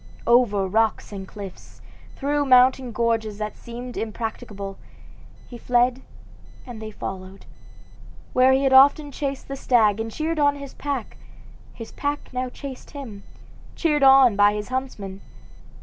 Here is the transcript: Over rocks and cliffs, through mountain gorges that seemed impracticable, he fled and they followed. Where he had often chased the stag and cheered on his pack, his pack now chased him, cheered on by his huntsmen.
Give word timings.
Over 0.25 0.65
rocks 0.67 1.11
and 1.11 1.27
cliffs, 1.27 1.79
through 2.15 2.45
mountain 2.47 2.91
gorges 2.91 3.37
that 3.37 3.55
seemed 3.55 3.95
impracticable, 3.95 4.79
he 5.47 5.59
fled 5.59 6.01
and 6.65 6.81
they 6.81 6.89
followed. 6.89 7.45
Where 8.33 8.51
he 8.51 8.63
had 8.63 8.73
often 8.73 9.11
chased 9.11 9.47
the 9.47 9.55
stag 9.55 9.99
and 9.99 10.11
cheered 10.11 10.39
on 10.39 10.55
his 10.55 10.73
pack, 10.73 11.17
his 11.71 11.91
pack 11.91 12.33
now 12.33 12.49
chased 12.49 12.89
him, 12.89 13.21
cheered 13.75 14.01
on 14.01 14.35
by 14.35 14.53
his 14.53 14.69
huntsmen. 14.69 15.21